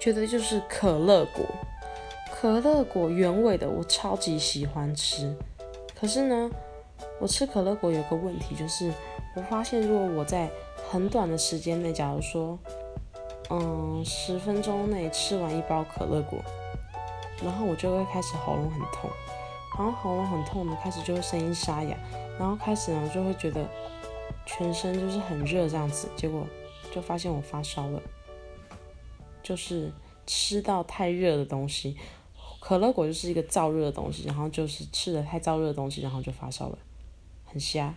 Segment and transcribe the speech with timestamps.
[0.00, 1.44] 觉得就是可乐果，
[2.32, 5.36] 可乐果原味的我超级喜欢吃。
[5.94, 6.50] 可是呢，
[7.20, 8.90] 我吃可乐果有个问题，就是
[9.36, 10.48] 我发现如果我在
[10.90, 12.58] 很短的时间内，假如说，
[13.50, 16.38] 嗯，十分钟内吃完一包可乐果，
[17.44, 19.10] 然后我就会开始喉咙很痛，
[19.76, 21.94] 然后喉咙很痛呢，开始就会声音沙哑，
[22.38, 23.68] 然后开始呢就会觉得
[24.46, 26.46] 全身就是很热这样子，结果
[26.90, 28.00] 就发现我发烧了，
[29.50, 29.90] 就是
[30.28, 31.96] 吃到太热的东西，
[32.60, 36.78] 可乐果就是一个燥热的东西，然后就是吃了太燥热的东西，然后就发烧了，
[37.44, 37.92] 很瞎。